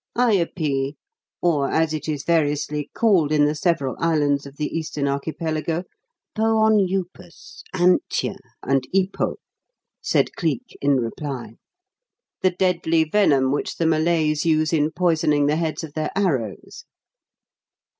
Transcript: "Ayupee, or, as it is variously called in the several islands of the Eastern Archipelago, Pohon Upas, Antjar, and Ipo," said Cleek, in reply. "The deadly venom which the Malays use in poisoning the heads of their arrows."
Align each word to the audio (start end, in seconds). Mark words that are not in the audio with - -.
"Ayupee, 0.17 0.95
or, 1.43 1.69
as 1.69 1.93
it 1.93 2.09
is 2.09 2.23
variously 2.23 2.89
called 2.91 3.31
in 3.31 3.45
the 3.45 3.53
several 3.53 3.95
islands 3.99 4.47
of 4.47 4.57
the 4.57 4.65
Eastern 4.75 5.07
Archipelago, 5.07 5.83
Pohon 6.35 6.87
Upas, 6.91 7.61
Antjar, 7.75 8.37
and 8.63 8.87
Ipo," 8.95 9.35
said 10.01 10.33
Cleek, 10.35 10.75
in 10.81 10.97
reply. 10.99 11.57
"The 12.41 12.49
deadly 12.49 13.03
venom 13.03 13.51
which 13.51 13.75
the 13.75 13.85
Malays 13.85 14.43
use 14.43 14.73
in 14.73 14.89
poisoning 14.89 15.45
the 15.45 15.57
heads 15.57 15.83
of 15.83 15.93
their 15.93 16.09
arrows." 16.15 16.83